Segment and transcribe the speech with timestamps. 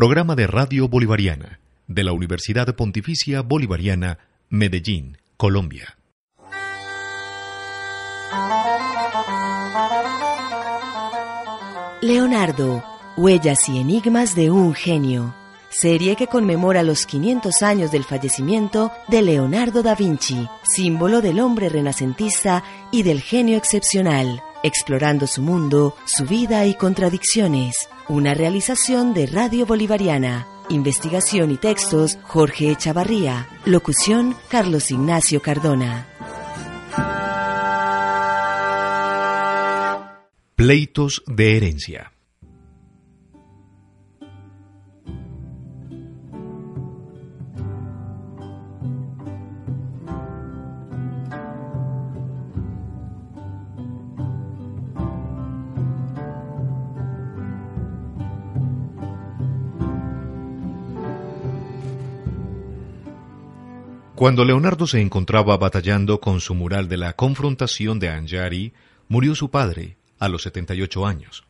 [0.00, 4.16] Programa de Radio Bolivariana de la Universidad Pontificia Bolivariana,
[4.48, 5.98] Medellín, Colombia.
[12.00, 12.82] Leonardo,
[13.18, 15.34] Huellas y Enigmas de un Genio.
[15.68, 21.68] Serie que conmemora los 500 años del fallecimiento de Leonardo da Vinci, símbolo del hombre
[21.68, 27.88] renacentista y del genio excepcional, explorando su mundo, su vida y contradicciones.
[28.08, 30.46] Una realización de Radio Bolivariana.
[30.68, 33.48] Investigación y textos Jorge Echavarría.
[33.64, 36.06] Locución Carlos Ignacio Cardona.
[40.56, 42.12] Pleitos de herencia.
[64.20, 68.74] Cuando Leonardo se encontraba batallando con su mural de la confrontación de Angari,
[69.08, 71.44] murió su padre, a los 78 años.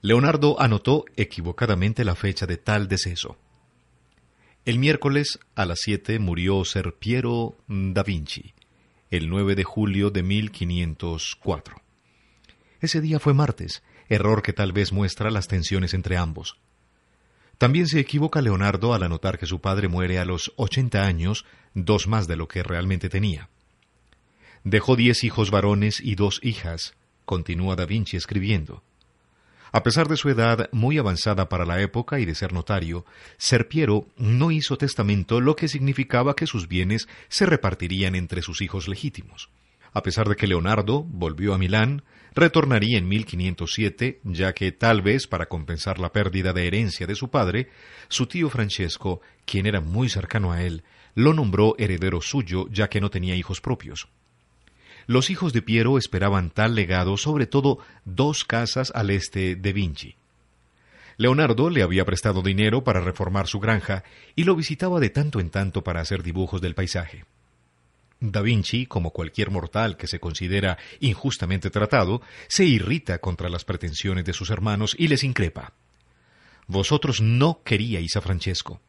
[0.00, 3.36] Leonardo anotó equivocadamente la fecha de tal deceso.
[4.64, 8.54] El miércoles a las 7 murió Ser Piero da Vinci,
[9.10, 11.82] el 9 de julio de 1504.
[12.80, 16.56] Ese día fue martes, error que tal vez muestra las tensiones entre ambos.
[17.58, 22.06] También se equivoca Leonardo al anotar que su padre muere a los 80 años, dos
[22.06, 23.48] más de lo que realmente tenía.
[24.64, 28.82] Dejó diez hijos varones y dos hijas, continúa Da Vinci escribiendo.
[29.72, 33.04] A pesar de su edad muy avanzada para la época y de ser notario,
[33.38, 38.86] Serpiero no hizo testamento, lo que significaba que sus bienes se repartirían entre sus hijos
[38.86, 39.50] legítimos.
[39.94, 42.02] A pesar de que Leonardo volvió a Milán,
[42.34, 47.30] retornaría en 1507, ya que tal vez para compensar la pérdida de herencia de su
[47.30, 47.68] padre,
[48.08, 50.82] su tío Francesco, quien era muy cercano a él,
[51.14, 54.08] lo nombró heredero suyo, ya que no tenía hijos propios.
[55.06, 60.16] Los hijos de Piero esperaban tal legado, sobre todo dos casas al este de Vinci.
[61.18, 64.02] Leonardo le había prestado dinero para reformar su granja
[64.34, 67.24] y lo visitaba de tanto en tanto para hacer dibujos del paisaje.
[68.32, 74.24] Da Vinci, como cualquier mortal que se considera injustamente tratado, se irrita contra las pretensiones
[74.24, 75.72] de sus hermanos y les increpa.
[76.66, 78.80] Vosotros no queríais a Francesco.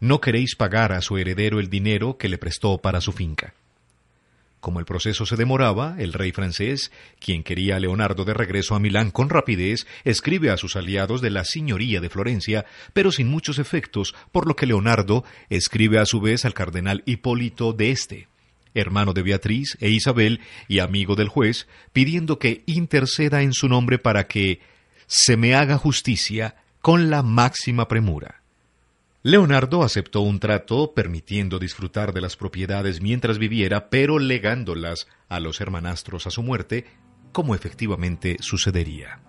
[0.00, 3.54] No queréis pagar a su heredero el dinero que le prestó para su finca.
[4.60, 6.90] Como el proceso se demoraba, el rey francés,
[7.20, 11.30] quien quería a Leonardo de regreso a Milán con rapidez, escribe a sus aliados de
[11.30, 16.20] la Signoría de Florencia, pero sin muchos efectos, por lo que Leonardo escribe a su
[16.20, 18.28] vez al cardenal Hipólito de este,
[18.74, 23.98] hermano de Beatriz e Isabel y amigo del juez, pidiendo que interceda en su nombre
[23.98, 24.60] para que
[25.06, 28.42] se me haga justicia con la máxima premura.
[29.22, 35.60] Leonardo aceptó un trato permitiendo disfrutar de las propiedades mientras viviera, pero legándolas a los
[35.60, 36.86] hermanastros a su muerte,
[37.32, 39.20] como efectivamente sucedería.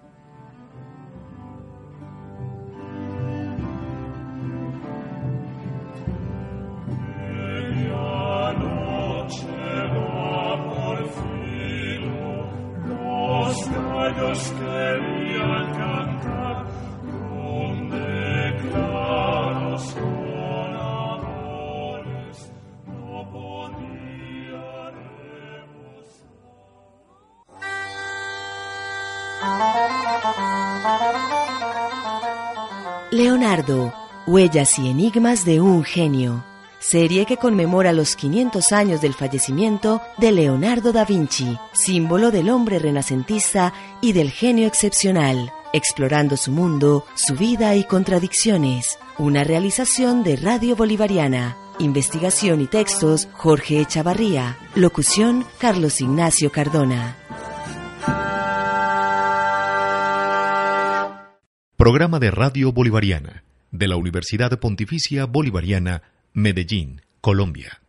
[33.11, 33.91] Leonardo,
[34.27, 36.48] Huellas y Enigmas de un Genio.
[36.79, 42.79] Serie que conmemora los 500 años del fallecimiento de Leonardo da Vinci, símbolo del hombre
[42.79, 48.97] renacentista y del genio excepcional, explorando su mundo, su vida y contradicciones.
[49.17, 51.57] Una realización de Radio Bolivariana.
[51.79, 54.57] Investigación y textos Jorge Echavarría.
[54.75, 57.17] Locución Carlos Ignacio Cardona.
[61.75, 66.01] Programa de Radio Bolivariana de la Universidad Pontificia Bolivariana,
[66.33, 67.81] Medellín, Colombia.